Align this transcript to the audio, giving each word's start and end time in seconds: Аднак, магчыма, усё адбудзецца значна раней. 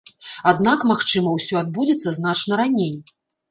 Аднак, 0.51 0.85
магчыма, 0.91 1.35
усё 1.41 1.61
адбудзецца 1.63 2.17
значна 2.19 2.53
раней. 2.65 2.93